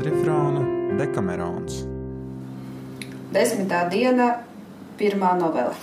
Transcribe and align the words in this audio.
Godrifrāna 0.00 0.60
Dekamerons. 0.96 1.82
Desmitā 3.34 3.82
diena, 3.92 4.28
pirmā 4.96 5.34
novela. 5.36 5.74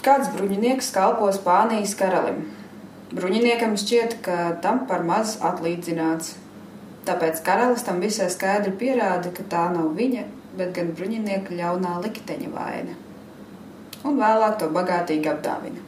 Kāds 0.00 0.30
bruņinieks 0.32 0.88
kalpo 0.94 1.28
Spānijas 1.36 1.92
karalim. 2.00 2.38
Bruņiniekam 3.12 3.76
šķiet, 3.82 4.16
ka 4.24 4.38
tam 4.64 4.86
par 4.88 5.04
maz 5.04 5.34
atlīdzināts. 5.44 6.38
Tāpēc 7.04 7.42
karalis 7.44 7.84
tam 7.84 8.00
visai 8.00 8.30
skaidri 8.32 8.72
pierāda, 8.80 9.34
ka 9.36 9.44
tā 9.44 9.66
nav 9.74 9.90
viņa, 9.98 10.24
bet 10.56 10.72
gan 10.78 10.94
bruņinieka 10.96 11.60
ļaunā 11.60 11.98
likteņa 12.06 12.48
vaina. 12.56 12.96
Un 14.08 14.16
vēlāk 14.16 14.56
to 14.62 14.70
bagātīgi 14.72 15.34
apdāvina. 15.34 15.84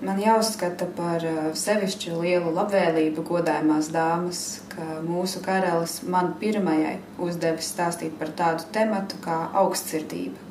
Man 0.00 0.16
jāuzskata 0.16 0.86
par 0.96 1.24
eh, 1.28 1.38
sevišķi 1.60 2.14
lielu 2.16 2.54
labvēlību 2.56 3.20
godājumās 3.28 3.90
dāmas, 3.92 4.38
ka 4.72 5.02
mūsu 5.04 5.42
karalis 5.44 5.98
man 6.08 6.32
pirmajai 6.40 6.94
uzdevis 7.20 7.68
stāstīt 7.74 8.14
par 8.16 8.32
tādu 8.38 8.64
tematu 8.72 9.20
kā 9.20 9.36
augstsirdība. 9.60 10.48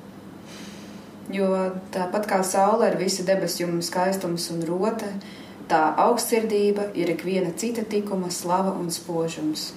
Jo 1.34 1.50
tāpat 1.94 2.30
kā 2.30 2.44
saule 2.46 2.92
ir 2.92 3.00
visa 3.02 3.26
debesjuma 3.26 3.82
skaistums 3.86 4.48
un 4.54 4.62
rote, 4.70 5.10
tā 5.70 5.82
augstsirdība 6.06 6.92
ir 6.94 7.10
ikviena 7.18 7.50
cita 7.58 7.82
tikuma 7.90 8.30
slava 8.30 8.78
un 8.78 8.94
spožums. 8.94 9.72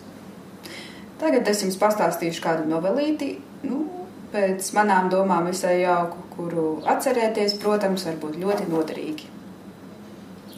Tagad 1.21 1.49
es 1.49 1.65
jums 1.65 1.81
pastāstīšu 1.81 2.45
kādu 2.45 2.69
novelīti, 2.69 3.39
nu, 3.65 3.87
pēc 4.33 4.69
manām 4.77 5.09
domām 5.13 5.49
visai 5.49 5.79
jauku, 5.81 6.27
kuru 6.37 6.73
atcerēties, 6.93 7.61
protams, 7.65 8.05
var 8.09 8.21
būt 8.21 8.43
ļoti 8.45 8.69
noderīgi. 8.69 9.39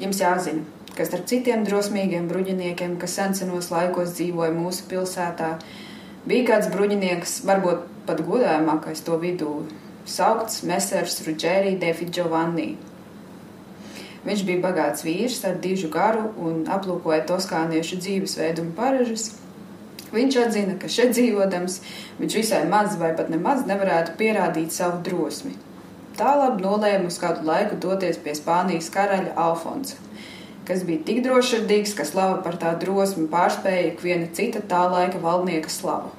Jums 0.02 0.18
jāzina, 0.18 0.64
ka 0.98 1.04
starp 1.06 1.28
citiem 1.30 1.62
drosmīgiem 1.66 2.24
bruņiniekiem, 2.30 2.96
kas 2.98 3.12
sensenos 3.18 3.70
laikos 3.70 4.16
dzīvoja 4.16 4.50
mūsu 4.54 4.88
pilsētā, 4.90 5.52
bija 6.26 6.48
kāds 6.48 6.70
bruņinieks, 6.72 7.36
varbūt 7.46 7.84
pat 8.08 8.22
godājamākais 8.26 9.04
to 9.06 9.18
vidū, 9.22 9.52
saukts 10.06 10.64
Mesers 10.66 11.20
Rudžērī 11.26 11.76
Defi 11.78 12.08
Giovanni. 12.10 12.72
Viņš 14.24 14.42
bija 14.48 14.62
bagāts 14.64 15.04
vīrs 15.04 15.42
ar 15.46 15.60
dižu 15.62 15.90
garu 15.92 16.30
un 16.42 16.64
aplūkoja 16.74 17.26
toskāniešu 17.28 18.00
dzīvesveidu 18.00 18.64
un 18.64 18.72
paražas. 18.74 19.28
Viņš 20.14 20.40
atzina, 20.40 20.74
ka 20.80 20.90
šeit 20.90 21.14
dzīvodams 21.14 21.78
viņš 22.18 22.38
visai 22.40 22.64
maz 22.70 22.98
vai 22.98 23.12
pat 23.18 23.30
nemaz 23.30 23.62
nevarētu 23.68 24.18
pierādīt 24.18 24.74
savu 24.74 25.02
drosmi. 25.06 25.54
Tālāk 26.14 26.60
nolēma 26.62 27.08
uz 27.10 27.16
kādu 27.18 27.42
laiku 27.48 27.74
doties 27.82 28.20
pie 28.22 28.36
Spānijas 28.38 28.86
karaļa 28.94 29.32
Alfonsa, 29.44 29.96
kas 30.68 30.84
bija 30.86 31.02
tik 31.08 31.24
drošsirdīgs, 31.24 31.94
ka 31.98 32.04
slava 32.06 32.36
par 32.44 32.54
tā 32.60 32.76
drosmi 32.78 33.24
pārspēja 33.32 33.88
ikviena 33.88 34.28
cita 34.36 34.62
tā 34.70 34.84
laika 34.92 35.18
valdnieka 35.24 35.72
slavu. 35.74 36.12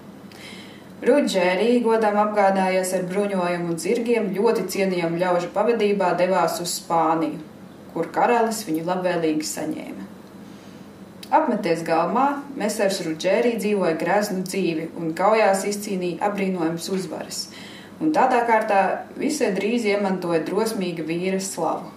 Rudžērī 1.05 1.69
godam 1.85 2.17
apgādājies 2.21 2.91
ar 2.97 3.05
bruņojumu 3.07 3.71
un 3.71 3.79
zirgiem, 3.79 4.27
ļoti 4.35 4.65
cienījamu 4.73 5.19
ļaužu 5.21 5.51
pavadībā 5.55 6.11
devās 6.19 6.57
uz 6.63 6.73
Spāniju, 6.81 7.39
kur 7.93 8.09
karalis 8.15 8.63
viņu 8.67 8.83
labvēlīgi 8.89 9.47
saņēma. 9.47 10.09
Apmeties 11.35 11.85
galmā, 11.87 12.25
Mēsers 12.59 12.99
Rudžērī 13.05 13.55
dzīvoja 13.61 13.95
greznu 14.01 14.43
dzīvi 14.43 14.89
un 14.99 15.15
kaujās 15.17 15.63
izcīnīja 15.71 16.19
apbrīnojams 16.27 16.89
uzvaras, 16.95 17.39
un 18.01 18.13
tādā 18.15 18.43
kārtā 18.47 18.81
visai 19.19 19.51
drīz 19.55 19.87
iemantoja 19.91 20.43
drosmīga 20.47 21.05
vīra 21.07 21.41
slavu. 21.41 21.91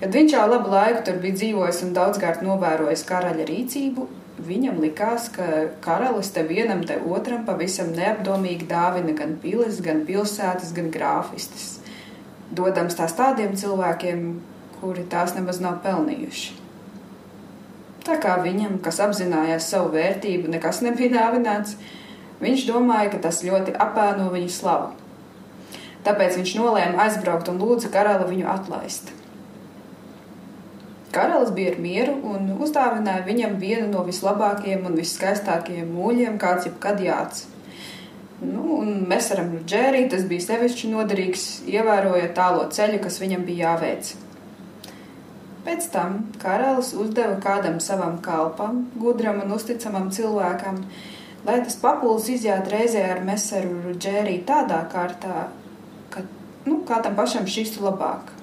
Kad 0.00 0.12
viņš 0.12 0.36
jau 0.36 0.44
labu 0.50 0.70
laiku 0.72 1.06
tur 1.06 1.18
bija 1.22 1.38
dzīvojis 1.40 1.82
un 1.86 1.96
daudzkārt 1.96 2.42
novērojis 2.44 3.04
karaļa 3.08 3.46
rīcību, 3.48 4.08
Viņam 4.36 4.82
likās, 4.84 5.30
ka 5.32 5.44
karalis 5.80 6.28
te 6.34 6.42
vienam, 6.44 6.82
te 6.84 6.98
otram 7.08 7.46
pavisam 7.46 7.94
neapdomīgi 7.96 8.66
dāvina 8.68 9.14
gan 9.16 9.38
pilis, 9.40 9.80
gan 9.80 10.02
pilsētas, 10.04 10.74
gan 10.76 10.90
grāfistas, 10.92 11.78
dodams 12.52 12.98
tās 12.98 13.16
tādiem 13.16 13.56
cilvēkiem, 13.56 14.26
kuri 14.76 15.06
tās 15.08 15.32
nemaz 15.38 15.62
nav 15.64 15.80
pelnījuši. 15.86 16.52
Tā 18.04 18.18
kā 18.22 18.36
viņam, 18.44 18.76
kas 18.84 19.00
apzinājās 19.02 19.70
savu 19.72 19.94
vērtību, 19.96 20.52
nekas 20.52 20.82
nebija 20.84 21.14
dāvināts, 21.16 21.78
viņš 22.42 22.66
domāja, 22.68 23.10
ka 23.14 23.20
tas 23.28 23.42
ļoti 23.46 23.74
apēno 23.80 24.30
viņa 24.32 24.52
slavu. 24.52 24.92
Tāpēc 26.06 26.38
viņš 26.38 26.56
nolēma 26.60 27.06
aizbraukt 27.06 27.48
un 27.50 27.58
lūdza 27.62 27.90
karali 27.94 28.28
viņu 28.30 28.46
atlaist. 28.52 29.10
Karalis 31.16 31.50
bija 31.56 31.72
mieru 31.80 32.18
un 32.28 32.50
uzdāvināja 32.60 33.24
viņam 33.26 33.56
vienu 33.58 33.86
no 33.90 34.04
vislabākajiem 34.06 34.84
un 34.86 34.98
viskaistākajiem 35.00 35.88
mūļiem, 35.96 36.36
kāds 36.42 36.68
jebkad 36.68 37.00
jāts. 37.00 37.46
Nu, 38.42 38.82
un 38.82 39.06
Mēsaram 39.08 39.54
Džērī 39.64 40.02
tas 40.12 40.26
bija 40.28 40.44
sevišķi 40.44 40.90
noderīgs, 40.92 41.46
ievērojot 41.72 42.34
tālo 42.36 42.66
ceļu, 42.68 43.00
kas 43.06 43.16
viņam 43.22 43.46
bija 43.48 43.70
jāveic. 43.70 44.10
Pēc 45.64 45.88
tam 45.94 46.18
karalis 46.42 46.92
uzdeva 46.94 47.40
kādam 47.42 47.80
savam 47.82 48.20
kalpam, 48.22 48.84
gudram 49.00 49.40
un 49.42 49.56
uzticamam 49.56 50.12
cilvēkam, 50.14 50.82
lai 51.46 51.60
tas 51.64 51.78
papildus 51.82 52.30
iziet 52.34 52.70
reizē 52.72 53.04
ar 53.14 53.22
Mēsaru 53.26 53.94
Džērī 53.96 54.40
tādā 54.48 54.82
kārtā, 54.92 55.48
ka 56.10 56.24
nu, 56.66 56.82
kā 56.88 57.02
tam 57.04 57.16
pašam 57.18 57.46
šķistu 57.48 57.86
labāk 57.86 58.36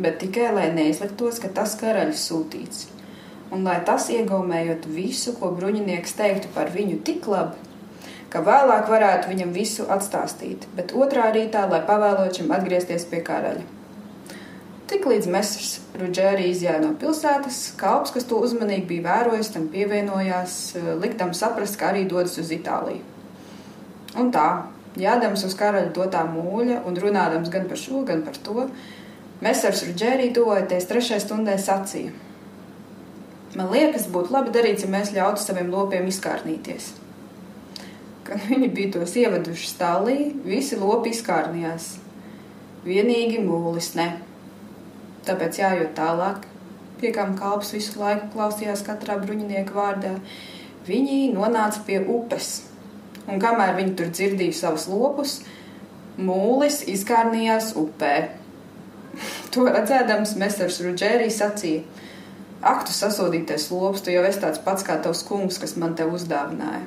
bet 0.00 0.18
tikai 0.18 0.52
lai 0.54 0.68
neizliktos, 0.74 1.40
ka 1.40 1.50
tas 1.52 1.76
karaļs 1.80 2.24
sūtīts. 2.28 2.86
Un 3.54 3.64
lai 3.66 3.78
tas 3.86 4.08
iegaumējot 4.12 4.88
visu, 4.90 5.36
ko 5.38 5.52
bruņinieks 5.56 6.16
teiktu 6.18 6.50
par 6.54 6.72
viņu 6.74 6.98
tik 7.06 7.28
labi, 7.30 7.56
ka 8.32 8.42
vēlāk 8.46 8.90
varētu 8.90 9.30
viņam 9.30 9.54
visu 9.54 9.86
atstāstīt, 9.92 10.66
bet 10.76 10.94
otrā 10.96 11.30
rītā, 11.34 11.64
lai 11.70 11.80
pavēlot 11.86 12.40
šim 12.40 12.52
atgriezties 12.56 13.06
pie 13.10 13.22
karaļa. 13.26 13.75
Tiklīdz 14.86 15.26
Mēsrs 15.26 15.70
Rudžēri 15.98 16.44
izjāja 16.52 16.78
no 16.78 16.92
pilsētas, 17.00 17.72
kalps, 17.80 18.12
kas 18.14 18.26
to 18.30 18.38
uzmanīgi 18.46 18.86
bija 18.86 19.02
vērojis, 19.08 19.50
tam 19.56 19.66
pievienojās, 19.72 20.76
liktam 21.02 21.32
saprast, 21.34 21.74
ka 21.80 21.90
arī 21.90 22.04
dodas 22.06 22.36
uz 22.38 22.52
Itāliju. 22.54 23.02
Un 24.16 24.30
tā, 24.32 24.46
jādams 24.96 25.42
uz 25.48 25.56
karaļa 25.58 25.90
dotā 25.96 26.22
mūļa 26.30 26.84
un 26.86 27.00
runādams 27.02 27.50
gan 27.50 27.66
par 27.66 27.80
šo, 27.80 28.04
gan 28.06 28.22
par 28.28 28.38
to, 28.46 28.68
Mēsars 29.44 29.82
Rudžērī 29.84 30.30
tuvojoties 30.32 30.86
trešajai 30.88 31.20
stundai 31.20 31.58
sacīja: 31.60 32.14
Man 33.56 33.68
liekas, 33.72 34.06
būtu 34.12 34.32
labi 34.32 34.54
darīt, 34.54 34.80
ja 34.84 34.88
mēs 34.88 35.12
ļautu 35.12 35.42
saviem 35.42 35.68
lopiem 35.72 36.08
izkārnīties. 36.08 36.92
Kad 38.24 38.46
viņi 38.48 38.70
bija 38.72 38.94
tos 38.96 39.12
ievaduši 39.20 39.68
stālī, 39.68 40.16
visi 40.44 40.78
lopi 40.80 41.12
izkārnījās. 41.12 41.90
Vienīgi 42.86 43.42
mūlis 43.44 43.92
ne. 43.98 44.08
Tāpēc 45.26 45.58
jājūt 45.58 45.96
tālāk, 45.98 46.44
pie 47.00 47.10
kām 47.14 47.34
kalps 47.38 47.72
visu 47.74 47.98
laiku 47.98 48.30
klausījās 48.34 48.84
katrā 48.86 49.18
bruņinieka 49.22 49.74
vārdā, 49.74 50.12
viņi 50.86 51.32
nonāca 51.34 51.82
pie 51.86 51.98
upes. 52.00 52.60
Un 53.26 53.42
kamēr 53.42 53.74
viņi 53.74 53.96
tur 53.98 54.10
dzirdīja 54.14 54.54
savus 54.54 54.86
lopus, 54.90 55.40
mūlis 56.18 56.84
izkārnījās 56.94 57.74
upē. 57.78 58.16
To 59.56 59.62
redzēdams, 59.64 60.34
Mēsers 60.36 60.82
Rudžērī 60.84 61.30
sacīja: 61.32 61.80
Ak, 62.60 62.82
tu 62.84 62.92
sasodītais 62.92 63.70
lops, 63.72 64.02
tu 64.04 64.12
jau 64.12 64.24
esi 64.28 64.42
tāds 64.42 64.60
pats 64.60 64.84
kā 64.84 64.98
tavs 65.00 65.22
kungs, 65.24 65.56
kas 65.62 65.72
man 65.80 65.94
te 65.96 66.04
uzdāvināja. 66.04 66.84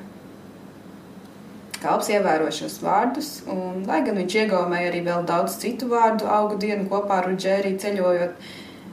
Kalps 1.80 2.10
ievēroja 2.12 2.52
šos 2.52 2.74
vārdus, 2.84 3.28
un, 3.48 3.84
lai 3.88 4.02
gan 4.04 4.18
viņš 4.20 4.34
iegaumēja 4.42 4.90
arī 4.90 5.00
vēl 5.06 5.24
daudz 5.28 5.56
citu 5.62 5.88
vārdu 5.88 6.28
augu 6.28 6.58
dienu 6.60 6.84
kopā 6.90 7.22
ar 7.22 7.30
Rudžērī 7.30 7.72
ceļojot, 7.80 8.34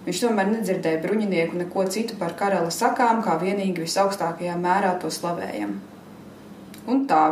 viņš 0.06 0.21
tomēr 0.23 0.47
nedzirdēja 0.53 1.01
bruņinieku 1.03 1.59
neko 1.65 1.83
citu 1.91 2.15
par 2.21 2.38
karala 2.39 2.71
sakām, 2.71 3.19
kā 3.25 3.35
vienīgi 3.44 3.83
visaugstākajā 3.83 4.56
mērā 4.63 4.94
to 5.01 5.12
slavējam. 5.12 5.75
Un 6.88 7.03
tā, 7.12 7.23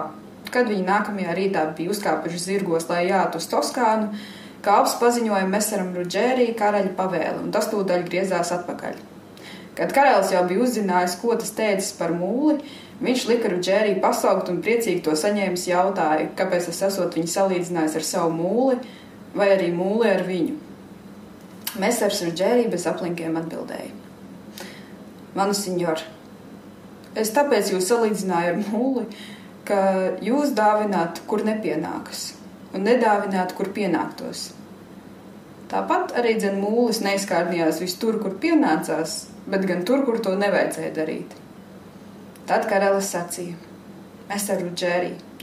kad 0.51 0.67
viņi 0.67 0.83
nākamajā 0.89 1.37
rītā 1.39 1.63
bija 1.77 1.95
uzkāpuši 1.95 2.41
zirgos, 2.49 2.89
lai 2.91 3.05
jātu 3.07 3.39
uz 3.39 3.47
Toskānu, 3.51 4.11
Kalps 4.65 4.95
paziņoja 4.97 5.45
Mēsaram 5.47 5.91
Rudžērī 5.93 6.49
karaļa 6.57 6.95
pavēli, 6.97 7.43
un 7.45 7.51
tas 7.53 7.67
tūdaļ 7.69 8.07
griezās 8.07 8.49
atpakaļ. 8.55 8.95
Kad 9.77 9.91
karalis 9.93 10.31
jau 10.33 10.41
bija 10.49 10.63
uzzinājis, 10.65 11.19
ko 11.21 11.35
tas 11.39 11.51
teicis 11.55 11.91
par 11.99 12.13
mūli, 12.15 12.63
viņš 13.03 13.25
lika 13.29 13.51
Rudžērī 13.51 13.95
pasaukt 14.03 14.49
un 14.51 14.61
priecīgi 14.63 15.03
to 15.05 15.15
saņēmis 15.19 15.67
jautāja, 15.69 16.29
kāpēc 16.37 16.69
tas 16.69 16.81
esot 16.89 17.17
viņu 17.17 17.31
salīdzinājis 17.33 17.97
ar 17.99 18.07
savu 18.07 18.35
mūli 18.37 18.79
vai 19.35 19.51
arī 19.57 19.71
mūli 19.75 20.09
ar 20.11 20.23
viņu. 20.27 20.55
Mēsars 21.81 22.23
Rudžērī 22.23 22.69
bez 22.71 22.85
aplinkiem 22.87 23.35
atbildēja. 23.41 23.91
Manu 25.35 25.55
senjor, 25.57 25.99
es 27.19 27.33
tāpēc 27.35 27.73
jūs 27.73 27.89
salīdzināju 27.91 28.53
ar 28.53 28.61
mūli, 28.69 29.07
ka 29.67 29.79
jūs 30.23 30.53
dāvināt, 30.55 31.19
kur 31.27 31.43
nepienākas, 31.43 32.29
un 32.71 32.87
nedāvināt, 32.87 33.51
kur 33.57 33.73
pienāktos. 33.75 34.53
Tāpat 35.71 36.13
arī 36.19 36.35
dzen 36.39 36.61
mūlis 36.61 37.01
neizkārnījās 37.03 37.81
vis 37.81 37.97
tur, 37.99 38.21
kur 38.21 38.37
pienācās, 38.39 39.25
bet 39.49 39.65
gan 39.67 39.83
tur, 39.87 40.05
kur 40.07 40.21
to 40.23 40.37
nevajadzēja 40.39 40.93
darīt. 40.95 41.35
Tad 42.45 42.67
karalis 42.69 43.09
sacīja: 43.13 43.55
Es 44.35 44.49
ar 44.53 44.61
Rudžēriju. 44.61 45.35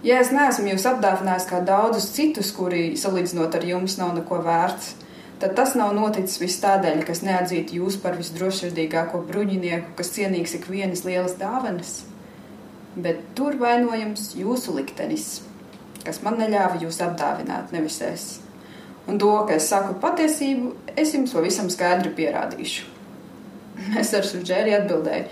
Ja 0.00 0.16
es 0.22 0.30
neesmu 0.32 0.70
jūs 0.70 0.86
apdāvinājis 0.88 1.46
kā 1.50 1.58
daudzus 1.64 2.06
citus, 2.16 2.54
kuri 2.56 2.94
salīdzinot 2.96 3.56
ar 3.56 3.64
jums 3.68 3.98
nav 4.00 4.14
neko 4.16 4.38
vērts, 4.46 4.94
tad 5.42 5.52
tas 5.58 5.74
nav 5.76 5.92
noticis 5.96 6.40
viss 6.40 6.62
tādēļ, 6.62 7.02
ka 7.04 7.12
es 7.12 7.20
neatzītu 7.26 7.76
jūs 7.82 7.98
par 8.00 8.16
visdrošsirdīgāko 8.16 9.20
bruņinieku, 9.28 9.92
kas 9.98 10.14
cienīgs 10.16 10.56
ik 10.56 10.70
vienas 10.72 11.04
lielas 11.04 11.36
dāvanas. 11.40 11.98
Bet 12.96 13.20
tur 13.36 13.60
vainojams 13.60 14.32
jūsu 14.40 14.72
liktenis, 14.78 15.42
kas 16.06 16.22
man 16.24 16.40
neļāva 16.40 16.80
jūs 16.80 17.02
apdāvināt, 17.04 17.76
nevis 17.76 18.00
es. 18.08 18.26
Un 19.08 19.20
to, 19.20 19.30
ka 19.44 19.58
es 19.60 19.68
saku 19.68 19.98
patiesību, 20.00 20.72
es 20.96 21.12
jums 21.12 21.36
pavisam 21.36 21.68
skaidri 21.72 22.12
pierādīšu. 22.16 22.88
Es 24.00 24.10
ar 24.16 24.26
Sudžēri 24.28 24.74
atbildēju, 24.76 25.28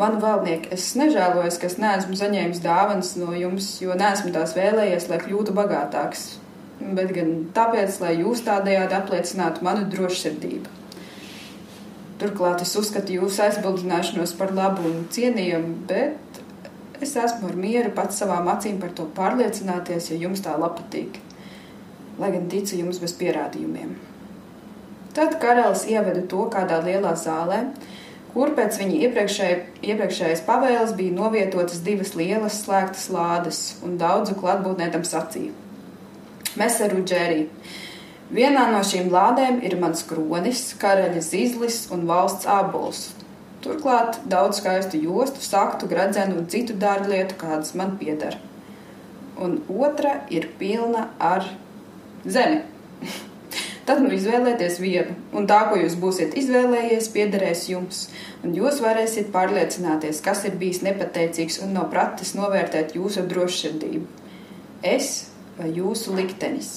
man 0.00 0.18
valdnieki, 0.22 0.72
es 0.76 0.90
nežēlojos, 0.98 1.58
ka 1.60 1.68
es 1.70 1.78
neesmu 1.80 2.16
saņēmis 2.18 2.62
dāvanas 2.64 3.14
no 3.20 3.32
jums, 3.36 3.76
jo 3.82 3.96
neesmu 3.98 4.32
tās 4.34 4.56
vēlējies, 4.56 5.08
lai 5.10 5.20
kļūtu 5.22 5.54
bagātāks, 5.56 6.26
bet 6.80 7.12
gan 7.16 7.36
tāpēc, 7.56 8.00
lai 8.02 8.16
jūs 8.20 8.44
tādējādi 8.46 8.98
apliecinātu 8.98 9.64
manu 9.66 9.86
drošsirdību. 9.92 10.82
Turklāt 12.20 12.62
es 12.64 12.72
uzskatu 12.80 13.12
jūsu 13.18 13.42
aizbildināšanos 13.44 14.32
par 14.38 14.54
labu 14.56 14.86
un 14.88 15.02
cienījumu, 15.12 15.74
bet 15.88 16.40
es 17.04 17.12
esmu 17.20 17.50
ar 17.50 17.58
mieru 17.60 17.92
pats 17.96 18.22
savām 18.22 18.48
acīm 18.48 18.78
par 18.80 18.94
to 18.96 19.04
pārliecināties, 19.16 20.10
ja 20.12 20.20
jums 20.22 20.40
tā 20.44 20.54
patīk. 20.56 21.20
Lai 22.16 22.30
gan 22.32 22.46
ticu 22.48 22.78
jums 22.78 23.02
bez 23.02 23.12
pierādījumiem. 23.20 23.92
Tad 25.16 25.36
karalis 25.40 25.84
ieveda 25.88 26.22
to 26.28 26.46
kādā 26.52 26.80
lielā 26.84 27.12
zālē, 27.20 27.66
kur 28.36 28.50
pēc 28.52 28.76
viņa 28.76 28.96
iepriekšēj, 29.06 29.52
iepriekšējais 29.88 30.42
pavēles 30.44 30.90
bija 30.98 31.14
novietotas 31.16 31.80
divas 31.84 32.12
lielas 32.18 32.58
slēgtas 32.66 33.06
lādes, 33.08 33.60
un 33.80 33.94
daudzu 33.96 34.34
klātbūtnē 34.36 34.90
tam 34.92 35.06
sacīja: 35.08 35.54
Meseru 36.60 37.00
Džerī! 37.00 37.46
Vienā 38.36 38.66
no 38.74 38.82
šīm 38.84 39.08
lādēm 39.14 39.62
ir 39.64 39.78
mans 39.80 40.02
kronis, 40.04 40.66
karaļa 40.82 41.22
zīzlis 41.24 41.86
un 41.94 42.04
valsts 42.10 42.48
ābols. 42.50 43.04
Turklāt 43.64 44.18
daudz 44.28 44.60
skaistu 44.60 45.00
jostu, 45.00 45.40
saktu, 45.40 45.88
gradzenu 45.88 46.36
un 46.42 46.50
citu 46.52 46.76
dārglietu, 46.82 47.38
kādas 47.40 47.72
man 47.78 47.94
pieder. 48.02 48.36
Un 49.40 49.62
otra 49.72 50.18
ir 50.28 50.50
pilna 50.60 51.06
ar 51.22 51.48
zemi. 52.26 52.60
Tad 53.86 54.00
nu 54.02 54.10
izvēlieties 54.10 54.80
vienu, 54.82 55.14
un 55.36 55.44
tā, 55.46 55.60
ko 55.70 55.76
jūs 55.78 55.94
būsiet 56.02 56.34
izvēlējies, 56.40 57.06
piederēs 57.14 57.68
jums, 57.70 58.00
un 58.42 58.56
jūs 58.56 58.80
varēsiet 58.82 59.30
pārliecināties, 59.34 60.18
kas 60.26 60.42
ir 60.48 60.56
bijis 60.58 60.82
nepateicīgs 60.82 61.60
un 61.62 61.76
nav 61.76 61.86
pratis 61.92 62.34
novērtēt 62.34 62.96
jūsu 62.98 63.22
drošsirdību. 63.30 64.08
Es 64.82 65.28
vai 65.58 65.70
jūsu 65.76 66.16
liktenis. 66.18 66.72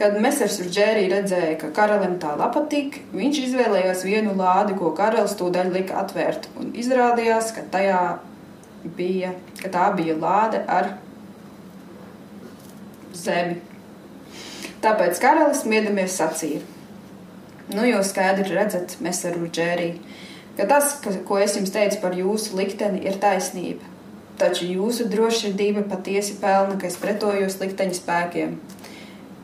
Kad 0.00 0.16
Mēsers 0.18 0.58
Rudžērī 0.64 1.06
redzēja, 1.12 1.54
ka 1.60 1.70
karalim 1.76 2.16
tā 2.18 2.32
patīk, 2.40 3.02
viņš 3.14 3.40
izvēlējās 3.44 4.04
vienu 4.08 4.34
lādi, 4.34 4.74
ko 4.74 4.90
karalis 4.96 5.36
tūdaļ 5.38 5.70
lika 5.76 6.00
atvērt, 6.02 6.50
un 6.58 6.74
izrādījās, 6.74 7.54
ka 7.54 7.84
bija, 8.96 9.34
ka 9.60 9.70
tā 9.70 9.90
bija 9.94 10.18
lāde 10.18 10.64
ar 10.66 10.94
zemi. 13.14 13.60
Tāpēc 14.80 15.18
karalis 15.20 15.66
miedamies 15.68 16.16
sacīja: 16.16 16.62
Nu, 17.70 17.84
jūs 17.86 18.10
skaidri 18.14 18.48
redzat, 18.54 18.96
mēs 19.04 19.22
ar 19.28 19.36
Rudžēriju, 19.38 19.98
ka 20.56 20.66
tas, 20.70 20.96
ka, 21.04 21.12
ko 21.26 21.38
es 21.38 21.54
jums 21.58 21.72
teicu 21.74 22.00
par 22.02 22.16
jūsu 22.16 22.56
likteni, 22.58 23.02
ir 23.06 23.20
taisnība. 23.22 23.86
Taču 24.40 24.66
jūsu 24.70 25.06
drošsirdība 25.12 25.84
patiesi 25.90 26.38
pelna, 26.40 26.78
ka 26.80 26.88
es 26.88 26.96
pretojos 26.98 27.58
likteņa 27.60 27.98
spēkiem. 27.98 28.56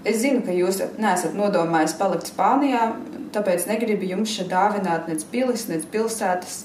Es 0.07 0.23
zinu, 0.23 0.41
ka 0.47 0.55
jūs 0.57 0.81
neesat 1.03 1.37
nodomājis 1.37 1.97
palikt 2.01 2.31
Spānijā, 2.31 2.89
tāpēc 3.35 3.69
negribu 3.69 4.09
jums 4.09 4.33
šeit 4.33 4.49
dāvināt 4.53 5.11
nec 5.11 5.25
pilis, 5.29 5.67
nec 5.69 5.85
pilsētas, 5.93 6.63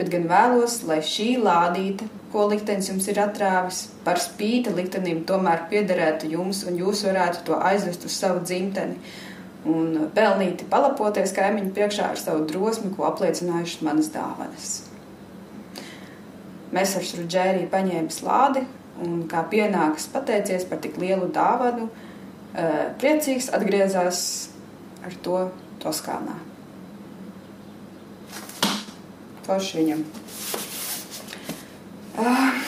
bet 0.00 0.08
gan 0.08 0.24
vēlos, 0.30 0.78
lai 0.88 1.02
šī 1.04 1.34
lādīte, 1.44 2.06
ko 2.32 2.46
liktenis 2.48 2.88
jums 2.88 3.08
ir 3.12 3.18
atrāvis, 3.20 3.82
par 4.06 4.16
spīti 4.22 4.72
liktenim 4.72 5.26
tomēr 5.28 5.66
piederētu 5.68 6.30
jums, 6.32 6.62
un 6.64 6.78
jūs 6.80 7.02
varētu 7.04 7.44
to 7.50 7.58
aizvest 7.60 8.06
uz 8.08 8.16
savu 8.16 8.40
dzimteni 8.40 8.96
un 9.68 10.06
pelnīti 10.16 10.64
palapoties 10.72 11.34
kaimiņu 11.36 11.74
priekšā 11.76 12.06
ar 12.14 12.20
savu 12.20 12.46
drosmi, 12.48 12.94
ko 12.96 13.04
apliecinājušas 13.10 13.84
manas 13.84 14.08
dāvanas. 14.14 14.70
Mēs 16.72 16.96
ar 16.96 17.04
Šrudžēriju 17.04 17.68
paņēma 17.68 18.14
slādi 18.14 18.64
un, 19.04 19.26
kā 19.28 19.42
pienākas 19.52 20.08
pateicies 20.14 20.64
par 20.70 20.80
tik 20.80 20.96
lielu 21.02 21.28
dāvanu, 21.34 21.90
eh, 22.54 22.86
priecīgs 23.02 23.50
atgriezās 23.52 24.22
ar 25.04 25.20
to 25.20 25.50
Toskānā. 25.80 26.38
Forši 29.50 29.80
viņam. 29.80 30.02
Uh, 32.22 32.60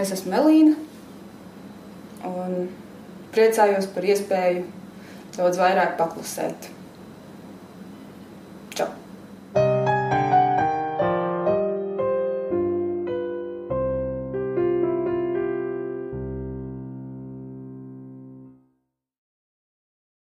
es 0.00 0.12
esmu 0.14 0.32
Melīna 0.32 0.78
un 2.24 2.70
priecājos 3.34 3.90
par 3.92 4.08
iespēju 4.08 4.64
daudz 5.36 5.60
vairāk 5.60 5.98
paklusēt. 6.00 6.70
Čau! 8.72 8.88